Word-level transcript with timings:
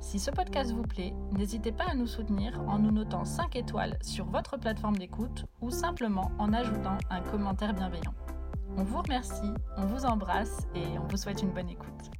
Si 0.00 0.18
ce 0.18 0.30
podcast 0.30 0.72
vous 0.72 0.82
plaît, 0.82 1.12
n'hésitez 1.32 1.72
pas 1.72 1.86
à 1.90 1.94
nous 1.94 2.06
soutenir 2.06 2.60
en 2.68 2.78
nous 2.78 2.92
notant 2.92 3.24
5 3.24 3.56
étoiles 3.56 3.98
sur 4.02 4.26
votre 4.26 4.56
plateforme 4.56 4.96
d'écoute 4.96 5.46
ou 5.60 5.70
simplement 5.70 6.30
en 6.38 6.52
ajoutant 6.52 6.98
un 7.10 7.20
commentaire 7.22 7.74
bienveillant. 7.74 8.14
On 8.76 8.84
vous 8.84 9.00
remercie, 9.00 9.52
on 9.76 9.86
vous 9.86 10.04
embrasse 10.04 10.68
et 10.74 10.98
on 10.98 11.06
vous 11.06 11.16
souhaite 11.16 11.42
une 11.42 11.52
bonne 11.52 11.70
écoute. 11.70 12.10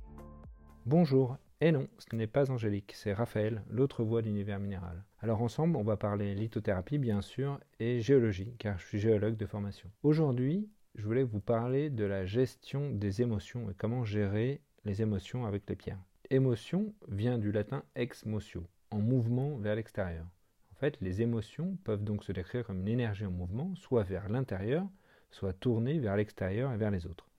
Bonjour, 0.87 1.37
et 1.61 1.71
non, 1.71 1.87
ce 1.99 2.17
n'est 2.17 2.27
pas 2.27 2.51
Angélique, 2.51 2.93
c'est 2.95 3.13
Raphaël, 3.13 3.63
l'autre 3.71 4.03
voix 4.05 4.23
de 4.23 4.27
l'univers 4.27 4.59
minéral. 4.59 5.05
Alors 5.21 5.43
ensemble, 5.43 5.77
on 5.77 5.85
va 5.85 5.97
parler 5.97 6.35
lithothérapie 6.35 6.99
bien 6.99 7.21
sûr 7.21 7.61
et 7.79 8.01
géologie, 8.01 8.55
car 8.59 8.79
je 8.79 8.87
suis 8.87 8.99
géologue 8.99 9.37
de 9.37 9.47
formation. 9.47 9.91
Aujourd'hui, 10.03 10.69
je 10.95 11.05
voulais 11.05 11.25
vous 11.25 11.41
parler 11.41 11.91
de 11.91 12.05
la 12.05 12.25
gestion 12.25 12.91
des 12.91 13.23
émotions 13.23 13.71
et 13.71 13.75
comment 13.75 14.05
gérer 14.05 14.61
les 14.85 15.03
émotions 15.03 15.45
avec 15.45 15.69
les 15.69 15.77
pierres. 15.77 16.03
Émotion 16.31 16.93
vient 17.07 17.39
du 17.39 17.53
latin 17.53 17.85
ex 17.95 18.25
motio, 18.25 18.67
en 18.91 18.99
mouvement 18.99 19.59
vers 19.59 19.77
l'extérieur. 19.77 20.27
En 20.73 20.75
fait, 20.75 21.01
les 21.01 21.23
émotions 21.23 21.77
peuvent 21.85 22.03
donc 22.03 22.25
se 22.25 22.33
décrire 22.33 22.65
comme 22.67 22.81
une 22.81 22.89
énergie 22.89 23.25
en 23.25 23.31
mouvement, 23.31 23.77
soit 23.77 24.03
vers 24.03 24.29
l'intérieur, 24.29 24.89
soit 25.31 25.53
tournée 25.53 26.01
vers 26.01 26.17
l'extérieur 26.17 26.73
et 26.73 26.77
vers 26.77 26.91
les 26.91 27.07
autres. 27.07 27.31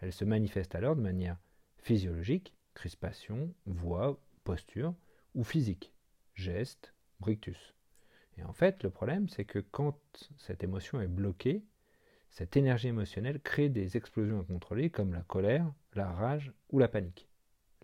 Elles 0.00 0.12
se 0.12 0.24
manifestent 0.24 0.74
alors 0.74 0.96
de 0.96 1.02
manière 1.02 1.36
physiologique, 1.78 2.52
crispation, 2.74 3.54
voix, 3.64 4.18
posture, 4.42 4.92
ou 5.36 5.44
physique, 5.44 5.94
geste, 6.34 6.94
brictus. 7.20 7.74
Et 8.38 8.42
en 8.42 8.52
fait, 8.52 8.82
le 8.82 8.90
problème, 8.90 9.28
c'est 9.28 9.44
que 9.44 9.60
quand 9.60 10.00
cette 10.36 10.64
émotion 10.64 11.00
est 11.00 11.06
bloquée, 11.06 11.62
cette 12.30 12.56
énergie 12.56 12.88
émotionnelle 12.88 13.40
crée 13.40 13.68
des 13.68 13.96
explosions 13.96 14.40
incontrôlées 14.40 14.90
comme 14.90 15.12
la 15.12 15.22
colère, 15.22 15.72
la 15.94 16.10
rage 16.10 16.52
ou 16.70 16.80
la 16.80 16.88
panique. 16.88 17.28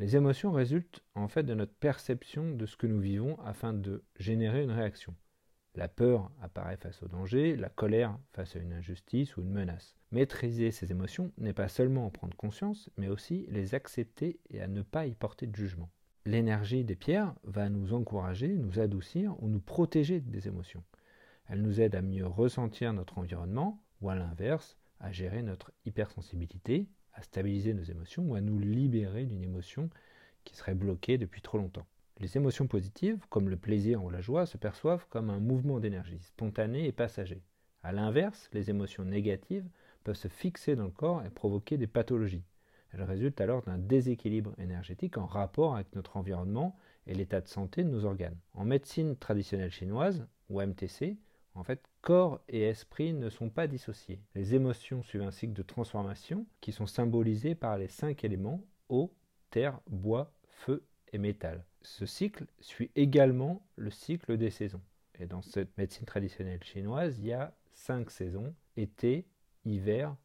Les 0.03 0.17
émotions 0.17 0.51
résultent 0.51 1.05
en 1.15 1.29
fait 1.29 1.45
de 1.45 1.55
notre 1.55 1.77
perception 1.77 2.51
de 2.57 2.67
ce 2.67 2.77
que 2.77 2.89
nous 2.89 2.99
vivons 2.99 3.39
afin 3.45 3.73
de 3.73 4.03
générer 4.19 4.65
une 4.65 4.73
réaction. 4.73 5.15
La 5.77 5.87
peur 5.87 6.33
apparaît 6.43 6.77
face 6.77 7.05
au 7.05 7.07
danger, 7.07 7.55
la 7.55 7.69
colère 7.69 8.19
face 8.33 8.57
à 8.57 8.59
une 8.59 8.73
injustice 8.73 9.37
ou 9.37 9.43
une 9.43 9.53
menace. 9.53 9.95
Maîtriser 10.11 10.73
ces 10.73 10.91
émotions 10.91 11.31
n'est 11.39 11.53
pas 11.53 11.69
seulement 11.69 12.05
en 12.05 12.11
prendre 12.11 12.37
conscience, 12.37 12.91
mais 12.97 13.07
aussi 13.07 13.47
les 13.49 13.77
accepter 13.77 14.41
et 14.51 14.61
à 14.61 14.67
ne 14.67 14.83
pas 14.83 15.07
y 15.07 15.15
porter 15.15 15.47
de 15.47 15.55
jugement. 15.55 15.89
L'énergie 16.25 16.83
des 16.83 16.97
pierres 16.97 17.37
va 17.45 17.69
nous 17.69 17.95
encourager, 17.95 18.49
nous 18.49 18.81
adoucir 18.81 19.41
ou 19.41 19.49
nous 19.49 19.61
protéger 19.61 20.19
des 20.19 20.49
émotions. 20.49 20.83
Elle 21.47 21.63
nous 21.63 21.81
aide 21.81 21.95
à 21.95 22.03
mieux 22.03 22.27
ressentir 22.27 22.93
notre 22.93 23.19
environnement, 23.19 23.81
ou 24.01 24.11
à 24.11 24.17
l'inverse, 24.17 24.77
à 24.99 25.13
gérer 25.13 25.45
notre 25.45 25.71
hypersensibilité, 25.85 26.89
à 27.15 27.23
stabiliser 27.23 27.75
nos 27.75 27.83
émotions 27.83 28.25
ou 28.25 28.35
à 28.35 28.41
nous 28.41 28.59
libérer 28.59 29.27
d'une 29.27 29.45
émotion 29.45 29.91
qui 30.45 30.57
serait 30.57 30.75
bloquée 30.75 31.19
depuis 31.19 31.43
trop 31.43 31.59
longtemps. 31.59 31.87
Les 32.19 32.37
émotions 32.37 32.67
positives, 32.67 33.25
comme 33.31 33.49
le 33.49 33.57
plaisir 33.57 34.05
ou 34.05 34.11
la 34.11 34.21
joie, 34.21 34.47
se 34.47 34.57
perçoivent 34.57 35.07
comme 35.09 35.31
un 35.31 35.41
mouvement 35.41 35.81
d'énergie, 35.81 36.21
spontané 36.21 36.87
et 36.87 36.93
passager. 36.93 37.43
A 37.83 37.93
l'inverse, 37.93 38.49
les 38.53 38.71
émotions 38.71 39.05
négatives 39.05 39.69
peuvent 40.05 40.17
se 40.17 40.29
fixer 40.29 40.77
dans 40.77 40.85
le 40.85 40.91
corps 40.91 41.25
et 41.25 41.31
provoquer 41.31 41.79
des 41.79 41.87
pathologies. 41.87 42.45
Elles 42.93 43.03
résultent 43.03 43.41
alors 43.41 43.63
d'un 43.63 43.79
déséquilibre 43.79 44.55
énergétique 44.59 45.17
en 45.17 45.27
rapport 45.27 45.75
avec 45.75 45.95
notre 45.95 46.17
environnement 46.17 46.77
et 47.07 47.15
l'état 47.15 47.41
de 47.41 47.49
santé 47.49 47.83
de 47.83 47.89
nos 47.89 48.05
organes. 48.05 48.37
En 48.55 48.65
médecine 48.65 49.17
traditionnelle 49.17 49.71
chinoise, 49.71 50.27
ou 50.51 50.61
MTC, 50.61 51.17
en 51.55 51.65
fait, 51.65 51.89
corps 52.03 52.41
et 52.49 52.63
esprit 52.63 53.15
ne 53.15 53.31
sont 53.31 53.49
pas 53.49 53.67
dissociés. 53.67 54.21
Les 54.35 54.55
émotions 54.55 55.03
suivent 55.03 55.23
un 55.23 55.31
cycle 55.31 55.55
de 55.55 55.63
transformation 55.63 56.47
qui 56.61 56.73
sont 56.73 56.87
symbolisés 56.87 57.55
par 57.55 57.79
les 57.79 57.89
cinq 57.89 58.25
éléments 58.25 58.61
eau, 58.89 59.15
terre, 59.51 59.81
bois, 59.89 60.33
feu 60.49 60.85
et 61.13 61.19
métal. 61.19 61.65
Ce 61.81 62.05
cycle 62.05 62.47
suit 62.61 62.91
également 62.97 63.65
le 63.77 63.91
cycle 63.91 64.37
des 64.37 64.51
saisons. 64.51 64.83
Et 65.19 65.27
dans 65.27 65.43
cette 65.43 65.77
médecine 65.79 66.05
traditionnelle 66.05 66.63
chinoise, 66.63 67.19
il 67.19 67.27
y 67.27 67.33
a 67.33 67.55
cinq 67.73 68.11
saisons 68.11 68.53
été, 68.77 69.25
hiver, 69.65 70.17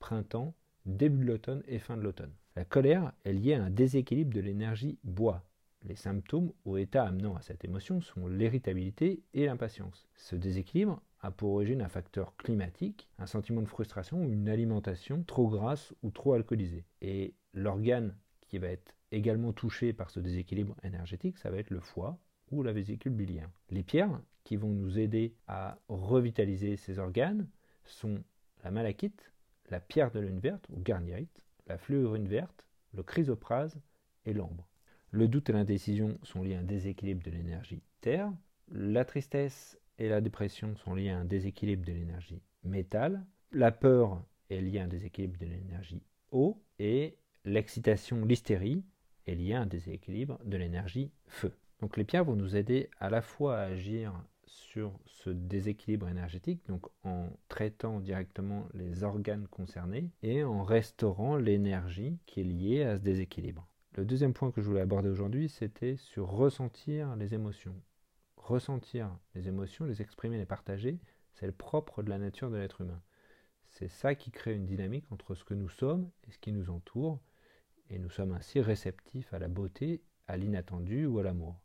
printemps, 0.00 0.54
début 0.84 1.24
de 1.24 1.30
l'automne 1.30 1.62
et 1.68 1.78
fin 1.78 1.96
de 1.96 2.02
l'automne. 2.02 2.32
La 2.56 2.64
colère 2.64 3.12
est 3.24 3.32
liée 3.32 3.54
à 3.54 3.64
un 3.64 3.70
déséquilibre 3.70 4.34
de 4.34 4.40
l'énergie 4.40 4.98
bois, 5.04 5.44
les 5.84 5.96
symptômes 5.96 6.52
ou 6.64 6.76
états 6.76 7.04
amenant 7.04 7.36
à 7.36 7.42
cette 7.42 7.64
émotion 7.64 8.00
sont 8.00 8.26
l'irritabilité 8.26 9.22
et 9.32 9.46
l'impatience. 9.46 10.08
Ce 10.14 10.36
déséquilibre 10.36 11.00
a 11.22 11.30
pour 11.30 11.52
origine 11.52 11.82
un 11.82 11.88
facteur 11.88 12.36
climatique, 12.36 13.08
un 13.18 13.26
sentiment 13.26 13.62
de 13.62 13.68
frustration 13.68 14.24
ou 14.24 14.32
une 14.32 14.48
alimentation 14.48 15.22
trop 15.24 15.48
grasse 15.48 15.94
ou 16.02 16.10
trop 16.10 16.34
alcoolisée. 16.34 16.84
Et 17.02 17.34
l'organe 17.52 18.16
qui 18.40 18.58
va 18.58 18.68
être 18.68 18.94
également 19.12 19.52
touché 19.52 19.92
par 19.92 20.10
ce 20.10 20.20
déséquilibre 20.20 20.76
énergétique, 20.82 21.38
ça 21.38 21.50
va 21.50 21.58
être 21.58 21.70
le 21.70 21.80
foie 21.80 22.18
ou 22.50 22.62
la 22.62 22.72
vésicule 22.72 23.12
biliaire. 23.12 23.50
Les 23.70 23.82
pierres 23.82 24.20
qui 24.44 24.56
vont 24.56 24.70
nous 24.70 24.98
aider 24.98 25.34
à 25.46 25.78
revitaliser 25.88 26.76
ces 26.76 26.98
organes 26.98 27.48
sont 27.84 28.22
la 28.64 28.70
malachite, 28.70 29.32
la 29.70 29.80
pierre 29.80 30.10
de 30.10 30.20
lune 30.20 30.40
verte 30.40 30.66
ou 30.70 30.80
garnierite, 30.80 31.42
la 31.66 31.78
fluorine 31.78 32.26
verte, 32.26 32.66
le 32.92 33.02
chrysoprase 33.02 33.78
et 34.24 34.32
l'ambre. 34.32 34.66
Le 35.10 35.28
doute 35.28 35.50
et 35.50 35.52
l'indécision 35.52 36.18
sont 36.22 36.42
liés 36.42 36.54
à 36.54 36.60
un 36.60 36.64
déséquilibre 36.64 37.22
de 37.22 37.30
l'énergie 37.30 37.82
terre. 38.00 38.32
La 38.68 39.04
tristesse 39.04 39.79
et 40.00 40.08
la 40.08 40.20
dépression 40.20 40.74
sont 40.76 40.94
liés 40.94 41.10
à 41.10 41.18
un 41.18 41.24
déséquilibre 41.24 41.84
de 41.84 41.92
l'énergie 41.92 42.42
métal. 42.64 43.24
La 43.52 43.70
peur 43.70 44.24
est 44.48 44.60
liée 44.60 44.78
à 44.78 44.84
un 44.84 44.88
déséquilibre 44.88 45.38
de 45.38 45.46
l'énergie 45.46 46.02
eau. 46.32 46.60
Et 46.78 47.18
l'excitation, 47.44 48.24
l'hystérie, 48.24 48.82
est 49.26 49.34
liée 49.34 49.52
à 49.52 49.60
un 49.60 49.66
déséquilibre 49.66 50.38
de 50.44 50.56
l'énergie 50.56 51.12
feu. 51.26 51.52
Donc 51.80 51.98
les 51.98 52.04
pierres 52.04 52.24
vont 52.24 52.34
nous 52.34 52.56
aider 52.56 52.88
à 52.98 53.10
la 53.10 53.20
fois 53.20 53.58
à 53.58 53.64
agir 53.64 54.12
sur 54.46 54.98
ce 55.06 55.30
déséquilibre 55.30 56.08
énergétique, 56.08 56.62
donc 56.66 56.86
en 57.04 57.28
traitant 57.48 58.00
directement 58.00 58.66
les 58.74 59.04
organes 59.04 59.46
concernés 59.48 60.10
et 60.22 60.42
en 60.42 60.64
restaurant 60.64 61.36
l'énergie 61.36 62.18
qui 62.26 62.40
est 62.40 62.44
liée 62.44 62.82
à 62.82 62.96
ce 62.96 63.02
déséquilibre. 63.02 63.66
Le 63.96 64.04
deuxième 64.04 64.32
point 64.32 64.50
que 64.50 64.62
je 64.62 64.66
voulais 64.66 64.80
aborder 64.80 65.08
aujourd'hui, 65.08 65.48
c'était 65.48 65.96
sur 65.96 66.28
ressentir 66.28 67.16
les 67.16 67.34
émotions. 67.34 67.74
Ressentir 68.50 69.16
les 69.36 69.46
émotions, 69.46 69.84
les 69.84 70.02
exprimer, 70.02 70.36
les 70.36 70.44
partager, 70.44 70.98
c'est 71.34 71.46
le 71.46 71.52
propre 71.52 72.02
de 72.02 72.10
la 72.10 72.18
nature 72.18 72.50
de 72.50 72.56
l'être 72.56 72.80
humain. 72.80 73.00
C'est 73.68 73.86
ça 73.86 74.16
qui 74.16 74.32
crée 74.32 74.56
une 74.56 74.66
dynamique 74.66 75.06
entre 75.12 75.36
ce 75.36 75.44
que 75.44 75.54
nous 75.54 75.68
sommes 75.68 76.10
et 76.26 76.32
ce 76.32 76.38
qui 76.38 76.50
nous 76.50 76.68
entoure, 76.68 77.20
et 77.90 78.00
nous 78.00 78.10
sommes 78.10 78.32
ainsi 78.32 78.60
réceptifs 78.60 79.32
à 79.32 79.38
la 79.38 79.46
beauté, 79.46 80.02
à 80.26 80.36
l'inattendu 80.36 81.06
ou 81.06 81.20
à 81.20 81.22
l'amour. 81.22 81.60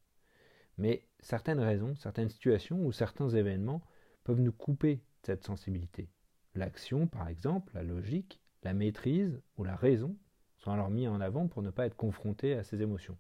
Mais 0.78 1.08
certaines 1.22 1.60
raisons, 1.60 1.96
certaines 1.96 2.30
situations 2.30 2.86
ou 2.86 2.92
certains 2.92 3.30
événements 3.30 3.82
peuvent 4.24 4.42
nous 4.42 4.54
couper 4.54 4.98
de 4.98 5.26
cette 5.26 5.44
sensibilité. 5.44 6.08
L'action, 6.54 7.08
par 7.08 7.28
exemple, 7.30 7.74
la 7.74 7.82
logique, 7.82 8.40
la 8.62 8.76
maîtrise 8.76 9.42
ou 9.58 9.64
la 9.64 9.76
raison 9.76 10.16
sont 10.60 10.70
alors 10.70 10.92
mis 10.92 11.08
en 11.08 11.20
avant 11.20 11.48
pour 11.48 11.64
ne 11.64 11.72
pas 11.72 11.88
être 11.88 11.98
confrontés 11.98 12.54
à 12.54 12.64
ces 12.64 12.84
émotions. 12.84 13.18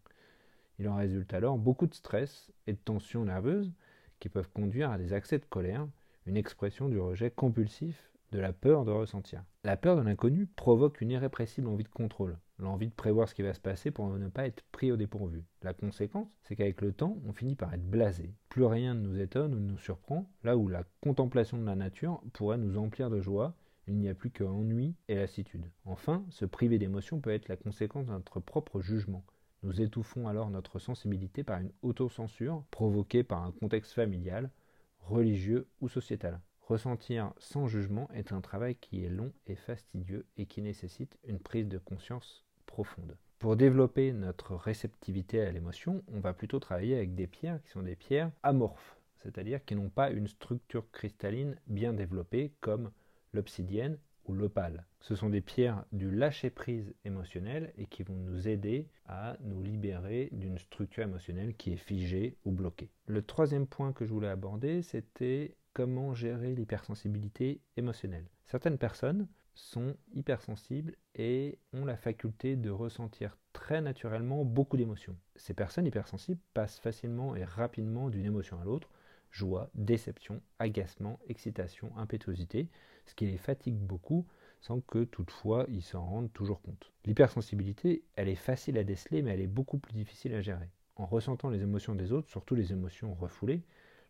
Il 0.79 0.89
en 0.89 0.95
résulte 0.95 1.33
alors 1.33 1.57
beaucoup 1.57 1.87
de 1.87 1.93
stress 1.93 2.51
et 2.67 2.73
de 2.73 2.77
tensions 2.77 3.25
nerveuses 3.25 3.71
qui 4.19 4.29
peuvent 4.29 4.49
conduire 4.51 4.91
à 4.91 4.97
des 4.97 5.13
accès 5.13 5.39
de 5.39 5.45
colère, 5.45 5.87
une 6.25 6.37
expression 6.37 6.89
du 6.89 6.99
rejet 6.99 7.31
compulsif 7.31 8.11
de 8.31 8.39
la 8.39 8.53
peur 8.53 8.85
de 8.85 8.91
ressentir. 8.91 9.43
La 9.63 9.77
peur 9.77 9.95
de 9.95 10.01
l'inconnu 10.01 10.47
provoque 10.47 11.01
une 11.01 11.11
irrépressible 11.11 11.67
envie 11.67 11.83
de 11.83 11.89
contrôle, 11.89 12.37
l'envie 12.59 12.87
de 12.87 12.93
prévoir 12.93 13.29
ce 13.29 13.35
qui 13.35 13.43
va 13.43 13.53
se 13.53 13.59
passer 13.59 13.91
pour 13.91 14.07
ne 14.09 14.27
pas 14.27 14.47
être 14.47 14.63
pris 14.71 14.91
au 14.91 14.97
dépourvu. 14.97 15.43
La 15.61 15.73
conséquence, 15.73 16.27
c'est 16.41 16.55
qu'avec 16.55 16.81
le 16.81 16.91
temps, 16.91 17.17
on 17.25 17.33
finit 17.33 17.55
par 17.55 17.73
être 17.73 17.89
blasé. 17.89 18.33
Plus 18.49 18.65
rien 18.65 18.93
ne 18.93 19.07
nous 19.07 19.19
étonne 19.19 19.53
ou 19.53 19.59
ne 19.59 19.71
nous 19.71 19.77
surprend, 19.77 20.29
là 20.43 20.57
où 20.57 20.67
la 20.67 20.83
contemplation 21.01 21.57
de 21.57 21.65
la 21.65 21.75
nature 21.75 22.21
pourrait 22.33 22.57
nous 22.57 22.77
emplir 22.77 23.09
de 23.09 23.21
joie 23.21 23.55
il 23.87 23.97
n'y 23.97 24.09
a 24.09 24.15
plus 24.15 24.31
que 24.31 24.43
ennui 24.43 24.95
et 25.07 25.15
lassitude. 25.15 25.69
Enfin, 25.85 26.25
se 26.29 26.45
priver 26.45 26.79
d'émotion 26.79 27.19
peut 27.19 27.29
être 27.29 27.47
la 27.47 27.55
conséquence 27.55 28.07
de 28.07 28.11
notre 28.11 28.39
propre 28.39 28.81
jugement. 28.81 29.23
Nous 29.65 29.81
étouffons 29.81 30.27
alors 30.27 30.51
notre 30.51 30.77
sensibilité 30.77 31.43
par 31.43 31.59
une 31.59 31.71
autocensure 31.81 32.63
provoquée 32.69 33.23
par 33.23 33.43
un 33.43 33.51
contexte 33.51 33.93
familial, 33.93 34.51
religieux 35.01 35.67
ou 35.81 35.89
sociétal. 35.89 36.39
Ressentir 36.61 37.33
sans 37.39 37.67
jugement 37.67 38.07
est 38.13 38.31
un 38.31 38.41
travail 38.41 38.75
qui 38.75 39.03
est 39.03 39.09
long 39.09 39.33
et 39.47 39.55
fastidieux 39.55 40.27
et 40.37 40.45
qui 40.45 40.61
nécessite 40.61 41.17
une 41.23 41.39
prise 41.39 41.67
de 41.67 41.79
conscience 41.79 42.45
profonde. 42.67 43.17
Pour 43.39 43.55
développer 43.55 44.13
notre 44.13 44.55
réceptivité 44.55 45.41
à 45.41 45.51
l'émotion, 45.51 46.03
on 46.13 46.19
va 46.19 46.33
plutôt 46.33 46.59
travailler 46.59 46.95
avec 46.95 47.15
des 47.15 47.27
pierres 47.27 47.59
qui 47.63 47.71
sont 47.71 47.81
des 47.81 47.95
pierres 47.95 48.31
amorphes 48.43 48.95
c'est-à-dire 49.25 49.65
qui 49.65 49.75
n'ont 49.75 49.89
pas 49.89 50.11
une 50.11 50.27
structure 50.27 50.89
cristalline 50.91 51.55
bien 51.65 51.93
développée 51.93 52.53
comme 52.61 52.91
l'obsidienne 53.33 53.97
l'opale. 54.33 54.85
Ce 54.99 55.15
sont 55.15 55.29
des 55.29 55.41
pierres 55.41 55.85
du 55.91 56.09
lâcher-prise 56.09 56.93
émotionnel 57.05 57.73
et 57.77 57.85
qui 57.85 58.03
vont 58.03 58.15
nous 58.15 58.47
aider 58.47 58.89
à 59.05 59.37
nous 59.41 59.61
libérer 59.61 60.29
d'une 60.31 60.57
structure 60.57 61.03
émotionnelle 61.03 61.55
qui 61.55 61.73
est 61.73 61.77
figée 61.77 62.37
ou 62.45 62.51
bloquée. 62.51 62.91
Le 63.05 63.21
troisième 63.21 63.67
point 63.67 63.93
que 63.93 64.05
je 64.05 64.13
voulais 64.13 64.29
aborder, 64.29 64.81
c'était 64.81 65.55
comment 65.73 66.13
gérer 66.13 66.55
l'hypersensibilité 66.55 67.61
émotionnelle. 67.77 68.27
Certaines 68.45 68.77
personnes 68.77 69.27
sont 69.53 69.95
hypersensibles 70.13 70.95
et 71.15 71.59
ont 71.73 71.85
la 71.85 71.97
faculté 71.97 72.55
de 72.55 72.69
ressentir 72.69 73.37
très 73.53 73.81
naturellement 73.81 74.43
beaucoup 74.43 74.77
d'émotions. 74.77 75.17
Ces 75.35 75.53
personnes 75.53 75.85
hypersensibles 75.85 76.41
passent 76.53 76.79
facilement 76.79 77.35
et 77.35 77.45
rapidement 77.45 78.09
d'une 78.09 78.25
émotion 78.25 78.59
à 78.59 78.65
l'autre, 78.65 78.89
joie, 79.31 79.69
déception, 79.75 80.41
agacement, 80.59 81.19
excitation, 81.27 81.91
impétuosité, 81.97 82.69
ce 83.05 83.15
qui 83.15 83.25
les 83.25 83.37
fatigue 83.37 83.77
beaucoup 83.77 84.25
sans 84.61 84.81
que 84.81 85.03
toutefois 85.03 85.65
ils 85.69 85.83
s'en 85.83 86.03
rendent 86.03 86.33
toujours 86.33 86.61
compte. 86.61 86.91
L'hypersensibilité, 87.05 88.03
elle 88.15 88.29
est 88.29 88.35
facile 88.35 88.77
à 88.77 88.83
déceler 88.83 89.21
mais 89.21 89.31
elle 89.31 89.41
est 89.41 89.47
beaucoup 89.47 89.77
plus 89.77 89.93
difficile 89.93 90.33
à 90.33 90.41
gérer. 90.41 90.69
En 90.95 91.05
ressentant 91.05 91.49
les 91.49 91.61
émotions 91.61 91.93
des 91.93 92.11
autres, 92.11 92.29
surtout 92.29 92.55
les 92.55 92.71
émotions 92.71 93.13
refoulées, 93.13 93.63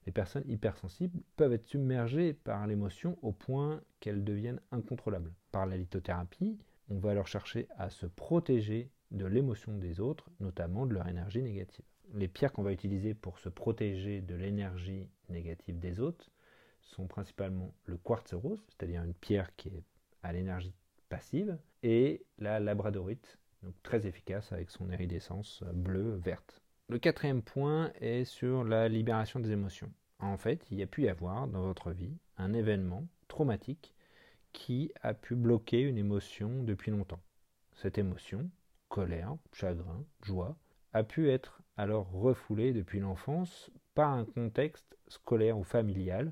les 0.05 0.11
personnes 0.11 0.47
hypersensibles 0.47 1.19
peuvent 1.35 1.53
être 1.53 1.65
submergées 1.65 2.33
par 2.33 2.67
l'émotion 2.67 3.17
au 3.23 3.31
point 3.31 3.81
qu'elles 3.99 4.23
deviennent 4.23 4.61
incontrôlables. 4.71 5.33
Par 5.51 5.65
la 5.65 5.77
lithothérapie, 5.77 6.59
on 6.89 6.99
va 6.99 7.11
alors 7.11 7.27
chercher 7.27 7.67
à 7.77 7.89
se 7.89 8.05
protéger 8.05 8.91
de 9.11 9.25
l'émotion 9.25 9.77
des 9.77 9.99
autres, 9.99 10.29
notamment 10.39 10.85
de 10.85 10.93
leur 10.93 11.07
énergie 11.07 11.41
négative. 11.41 11.85
Les 12.15 12.29
pierres 12.29 12.53
qu'on 12.53 12.63
va 12.63 12.71
utiliser 12.71 13.13
pour 13.13 13.39
se 13.39 13.49
protéger 13.49 14.21
de 14.21 14.35
l'énergie 14.35 15.09
négative 15.27 15.79
des 15.79 15.99
autres 15.99 16.31
sont 16.79 17.07
principalement 17.07 17.73
le 17.83 17.97
quartz 17.97 18.33
rose, 18.33 18.63
c'est-à-dire 18.69 19.03
une 19.03 19.13
pierre 19.13 19.53
qui 19.57 19.67
est 19.67 19.83
à 20.23 20.31
l'énergie 20.31 20.73
passive, 21.09 21.57
et 21.83 22.23
la 22.39 22.61
labradorite, 22.61 23.37
donc 23.63 23.73
très 23.83 24.07
efficace 24.07 24.53
avec 24.53 24.71
son 24.71 24.89
iridescence 24.91 25.61
bleue, 25.73 26.15
verte. 26.15 26.61
Le 26.87 26.99
quatrième 26.99 27.41
point 27.41 27.91
est 27.99 28.23
sur 28.23 28.63
la 28.63 28.87
libération 28.87 29.41
des 29.41 29.51
émotions. 29.51 29.91
En 30.19 30.37
fait, 30.37 30.65
il 30.71 30.77
y 30.77 30.83
a 30.83 30.87
pu 30.87 31.03
y 31.03 31.09
avoir 31.09 31.49
dans 31.49 31.63
votre 31.63 31.91
vie 31.91 32.17
un 32.37 32.53
événement 32.53 33.05
traumatique 33.27 33.93
qui 34.53 34.93
a 35.01 35.13
pu 35.13 35.35
bloquer 35.35 35.81
une 35.81 35.97
émotion 35.97 36.63
depuis 36.63 36.91
longtemps. 36.91 37.21
Cette 37.73 37.97
émotion, 37.97 38.49
colère, 38.87 39.35
chagrin, 39.51 40.05
joie, 40.21 40.55
a 40.95 41.03
pu 41.03 41.29
être 41.29 41.61
alors 41.75 42.09
refoulée 42.09 42.71
depuis 42.71 43.01
l'enfance 43.01 43.69
par 43.95 44.13
un 44.13 44.23
contexte 44.23 44.97
scolaire 45.09 45.57
ou 45.57 45.63
familial 45.65 46.31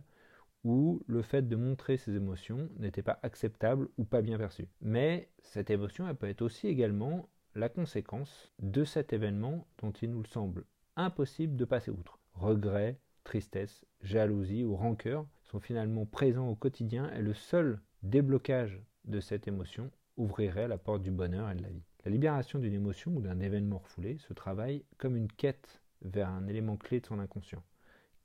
où 0.64 1.04
le 1.06 1.22
fait 1.22 1.42
de 1.42 1.58
montrer 1.58 1.98
ses 1.98 2.16
émotions 2.16 2.70
n'était 2.78 3.04
pas 3.04 3.20
acceptable 3.24 3.90
ou 3.98 4.06
pas 4.06 4.22
bien 4.22 4.38
perçu. 4.38 4.70
Mais 4.80 5.30
cette 5.42 5.70
émotion 5.70 6.08
elle 6.08 6.16
peut 6.16 6.30
être 6.30 6.44
aussi 6.44 6.70
également 6.70 7.28
la 7.56 7.68
conséquence 7.68 8.54
de 8.60 8.86
cet 8.86 9.12
événement 9.12 9.68
dont 9.80 9.92
il 9.92 10.12
nous 10.12 10.24
semble 10.24 10.64
impossible 10.96 11.58
de 11.58 11.66
passer 11.66 11.92
outre. 11.92 12.18
Regret, 12.34 12.98
tristesse, 13.26 13.84
jalousie 14.00 14.64
ou 14.64 14.78
rancœur 14.78 15.28
sont 15.42 15.60
finalement 15.60 16.06
présents 16.06 16.48
au 16.48 16.56
quotidien 16.56 17.12
et 17.12 17.22
le 17.22 17.34
seul 17.34 17.82
déblocage 18.02 18.82
de 19.04 19.20
cette 19.20 19.50
émotion 19.50 19.92
ouvrirait 20.16 20.70
la 20.70 20.78
porte 20.78 21.04
du 21.04 21.12
bonheur 21.12 21.52
et 21.52 21.56
de 21.56 21.64
la 21.64 21.70
vie. 21.70 21.84
La 22.06 22.12
libération 22.12 22.60
d'une 22.60 22.74
émotion 22.74 23.16
ou 23.16 23.22
d'un 23.22 23.40
événement 23.40 23.78
refoulé 23.78 24.18
se 24.18 24.34
travaille 24.34 24.84
comme 24.98 25.16
une 25.16 25.32
quête 25.32 25.82
vers 26.02 26.30
un 26.30 26.48
élément 26.48 26.76
clé 26.76 27.00
de 27.00 27.06
son 27.06 27.20
inconscient, 27.20 27.64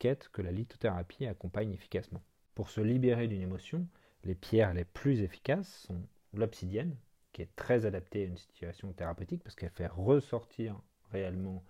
quête 0.01 0.29
que 0.33 0.43
la 0.43 0.51
lithothérapie 0.51 1.27
accompagne 1.27 1.73
efficacement. 1.73 2.23
Pour 2.57 2.71
se 2.71 2.81
libérer 2.81 3.29
d'une 3.29 3.41
émotion, 3.41 3.87
les 4.25 4.35
pierres 4.35 4.75
les 4.75 4.85
plus 4.85 5.21
efficaces 5.21 5.87
sont 5.87 6.03
l'obsidienne, 6.33 6.97
qui 7.33 7.43
est 7.43 7.55
très 7.55 7.87
adaptée 7.87 8.23
à 8.23 8.27
une 8.27 8.37
situation 8.37 8.93
thérapeutique 8.93 9.45
parce 9.45 9.55
qu'elle 9.55 9.71
fait 9.71 9.87
ressortir 9.87 10.81
réellement 11.13 11.65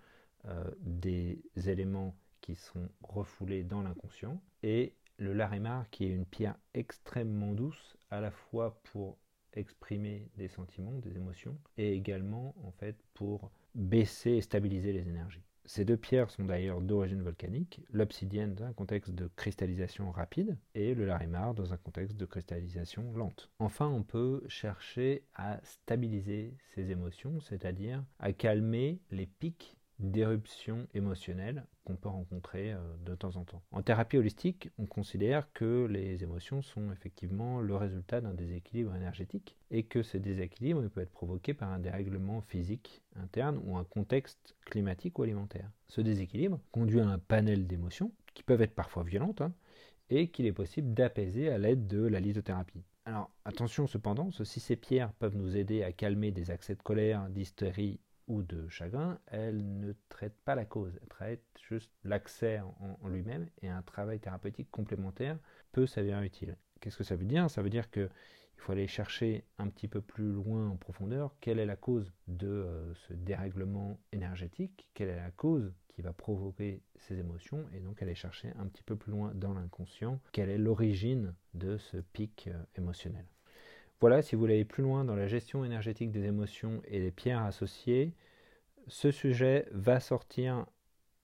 euh, 0.46 0.64
des 0.80 1.42
éléments 1.66 2.16
qui 2.40 2.54
sont 2.54 2.88
refoulés 3.02 3.64
dans 3.64 3.82
l'inconscient, 3.82 4.40
et 4.62 4.94
le 5.18 5.34
larimar 5.34 5.90
qui 5.90 6.06
est 6.06 6.14
une 6.14 6.24
pierre 6.24 6.56
extrêmement 6.72 7.52
douce 7.52 7.98
à 8.10 8.22
la 8.22 8.30
fois 8.30 8.80
pour 8.84 9.18
exprimer 9.54 10.28
des 10.36 10.48
sentiments, 10.48 10.98
des 10.98 11.16
émotions, 11.16 11.58
et 11.76 11.94
également 11.94 12.54
en 12.64 12.72
fait 12.72 12.96
pour 13.14 13.50
baisser 13.74 14.32
et 14.32 14.40
stabiliser 14.40 14.92
les 14.92 15.08
énergies. 15.08 15.42
Ces 15.68 15.84
deux 15.84 15.98
pierres 15.98 16.30
sont 16.30 16.46
d'ailleurs 16.46 16.80
d'origine 16.80 17.22
volcanique, 17.22 17.82
l'obsidienne 17.90 18.54
dans 18.54 18.64
un 18.64 18.72
contexte 18.72 19.10
de 19.10 19.28
cristallisation 19.36 20.10
rapide 20.10 20.56
et 20.74 20.94
le 20.94 21.04
larimar 21.04 21.52
dans 21.52 21.74
un 21.74 21.76
contexte 21.76 22.16
de 22.16 22.24
cristallisation 22.24 23.12
lente. 23.12 23.50
Enfin, 23.58 23.86
on 23.86 24.02
peut 24.02 24.42
chercher 24.48 25.24
à 25.34 25.60
stabiliser 25.62 26.56
ces 26.74 26.90
émotions, 26.90 27.38
c'est-à-dire 27.40 28.02
à 28.18 28.32
calmer 28.32 28.98
les 29.10 29.26
pics 29.26 29.76
d'éruption 29.98 30.86
émotionnelle 30.94 31.66
peut 31.96 32.08
rencontrer 32.08 32.72
euh, 32.72 32.78
de 33.04 33.14
temps 33.14 33.36
en 33.36 33.44
temps. 33.44 33.62
En 33.70 33.82
thérapie 33.82 34.18
holistique, 34.18 34.70
on 34.78 34.86
considère 34.86 35.52
que 35.52 35.86
les 35.86 36.22
émotions 36.22 36.62
sont 36.62 36.90
effectivement 36.92 37.60
le 37.60 37.76
résultat 37.76 38.20
d'un 38.20 38.34
déséquilibre 38.34 38.94
énergétique 38.94 39.56
et 39.70 39.84
que 39.84 40.02
ces 40.02 40.20
déséquilibres 40.20 40.88
peuvent 40.88 41.02
être 41.02 41.12
provoqués 41.12 41.54
par 41.54 41.70
un 41.70 41.78
dérèglement 41.78 42.40
physique 42.40 43.02
interne 43.16 43.60
ou 43.64 43.76
un 43.76 43.84
contexte 43.84 44.56
climatique 44.66 45.18
ou 45.18 45.22
alimentaire. 45.22 45.70
Ce 45.88 46.00
déséquilibre 46.00 46.60
conduit 46.72 47.00
à 47.00 47.08
un 47.08 47.18
panel 47.18 47.66
d'émotions 47.66 48.12
qui 48.34 48.42
peuvent 48.42 48.62
être 48.62 48.74
parfois 48.74 49.02
violentes 49.02 49.40
hein, 49.40 49.52
et 50.10 50.28
qu'il 50.28 50.46
est 50.46 50.52
possible 50.52 50.94
d'apaiser 50.94 51.50
à 51.50 51.58
l'aide 51.58 51.86
de 51.86 52.06
la 52.06 52.20
lithothérapie. 52.20 52.84
Alors 53.04 53.30
attention 53.44 53.86
cependant, 53.86 54.30
si 54.30 54.60
ces 54.60 54.76
pierres 54.76 55.12
peuvent 55.14 55.36
nous 55.36 55.56
aider 55.56 55.82
à 55.82 55.92
calmer 55.92 56.30
des 56.30 56.50
accès 56.50 56.74
de 56.74 56.82
colère, 56.82 57.28
d'hystérie 57.30 58.00
ou 58.28 58.42
de 58.42 58.68
chagrin, 58.68 59.18
elle 59.26 59.80
ne 59.80 59.92
traite 60.08 60.36
pas 60.44 60.54
la 60.54 60.64
cause, 60.64 60.98
elle 61.02 61.08
traite 61.08 61.44
juste 61.68 61.90
l'accès 62.04 62.60
en, 62.60 63.08
lui-même 63.08 63.48
et 63.62 63.68
un 63.68 63.82
travail 63.82 64.20
thérapeutique 64.20 64.70
complémentaire 64.70 65.38
peut 65.72 65.86
s'avérer 65.86 66.24
utile. 66.26 66.56
Qu'est-ce 66.80 66.96
que 66.96 67.04
ça 67.04 67.16
veut 67.16 67.24
dire? 67.24 67.50
Ça 67.50 67.62
veut 67.62 67.70
dire 67.70 67.90
qu'il 67.90 68.08
faut 68.56 68.72
aller 68.72 68.86
chercher 68.86 69.44
un 69.58 69.68
petit 69.68 69.88
peu 69.88 70.00
plus 70.00 70.30
loin 70.30 70.68
en 70.68 70.76
profondeur. 70.76 71.34
Quelle 71.40 71.58
est 71.58 71.66
la 71.66 71.76
cause 71.76 72.12
de 72.28 72.46
euh, 72.46 72.94
ce 72.94 73.14
dérèglement 73.14 73.98
énergétique, 74.12 74.88
quelle 74.94 75.08
est 75.08 75.16
la 75.16 75.30
cause 75.30 75.74
qui 75.88 76.02
va 76.02 76.12
provoquer 76.12 76.82
ces 76.96 77.18
émotions? 77.18 77.64
Et 77.74 77.80
donc 77.80 78.02
aller 78.02 78.14
chercher 78.14 78.52
un 78.58 78.66
petit 78.66 78.82
peu 78.82 78.94
plus 78.94 79.10
loin 79.10 79.32
dans 79.34 79.54
l'inconscient. 79.54 80.20
Quelle 80.32 80.50
est 80.50 80.58
l'origine 80.58 81.34
de 81.54 81.78
ce 81.78 81.96
pic 81.96 82.48
euh, 82.48 82.62
émotionnel? 82.76 83.26
Voilà, 84.00 84.22
si 84.22 84.34
vous 84.34 84.42
voulez 84.42 84.54
aller 84.54 84.64
plus 84.64 84.82
loin 84.82 85.04
dans 85.04 85.16
la 85.16 85.26
gestion 85.26 85.64
énergétique 85.64 86.12
des 86.12 86.24
émotions 86.24 86.80
et 86.86 87.00
des 87.00 87.10
pierres 87.10 87.42
associées, 87.42 88.14
ce 88.86 89.10
sujet 89.10 89.66
va 89.72 89.98
sortir 89.98 90.66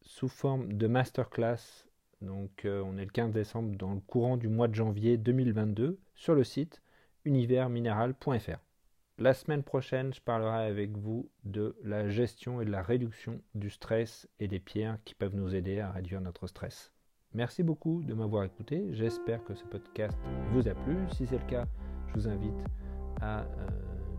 sous 0.03 0.29
forme 0.29 0.73
de 0.73 0.87
masterclass. 0.87 1.87
Donc 2.21 2.65
euh, 2.65 2.83
on 2.85 2.97
est 2.97 3.05
le 3.05 3.11
15 3.11 3.33
décembre 3.33 3.77
dans 3.77 3.95
le 3.95 4.01
courant 4.01 4.37
du 4.37 4.49
mois 4.49 4.69
de 4.69 4.75
janvier 4.75 5.17
2022 5.17 5.99
sur 6.15 6.35
le 6.35 6.43
site 6.43 6.83
universminéral.fr. 7.25 8.59
La 9.19 9.33
semaine 9.33 9.63
prochaine, 9.63 10.13
je 10.13 10.21
parlerai 10.21 10.67
avec 10.67 10.97
vous 10.97 11.31
de 11.45 11.77
la 11.85 12.09
gestion 12.09 12.61
et 12.61 12.65
de 12.65 12.73
la 12.73 12.83
réduction 12.83 13.41
du 13.55 13.71
stress 13.71 14.29
et 14.41 14.49
des 14.49 14.59
pierres 14.59 14.99
qui 15.05 15.15
peuvent 15.15 15.37
nous 15.37 15.55
aider 15.55 15.79
à 15.79 15.93
réduire 15.93 16.21
notre 16.21 16.49
stress. 16.49 16.93
Merci 17.33 17.63
beaucoup 17.63 18.03
de 18.03 18.15
m'avoir 18.15 18.43
écouté. 18.43 18.89
J'espère 18.91 19.45
que 19.45 19.55
ce 19.55 19.65
podcast 19.65 20.19
vous 20.51 20.67
a 20.67 20.75
plu. 20.75 20.97
Si 21.13 21.27
c'est 21.27 21.39
le 21.39 21.47
cas, 21.47 21.67
vous 22.15 22.29
invite 22.29 22.65
à 23.21 23.41
euh, 23.41 23.45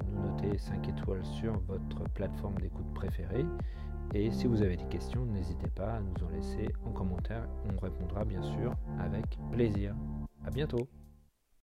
nous 0.07 0.21
noter 0.21 0.57
5 0.57 0.87
étoiles 0.89 1.25
sur 1.25 1.57
votre 1.67 2.03
plateforme 2.13 2.55
d'écoute 2.55 2.93
préférée. 2.93 3.45
Et 4.13 4.31
si 4.31 4.47
vous 4.47 4.61
avez 4.61 4.77
des 4.77 4.85
questions, 4.85 5.25
n'hésitez 5.25 5.69
pas 5.69 5.95
à 5.95 5.99
nous 5.99 6.25
en 6.25 6.29
laisser 6.29 6.67
en 6.85 6.91
commentaire. 6.91 7.47
On 7.65 7.79
répondra 7.79 8.23
bien 8.23 8.41
sûr 8.41 8.73
avec 8.99 9.37
plaisir. 9.51 9.95
À 10.45 10.51
bientôt 10.51 10.87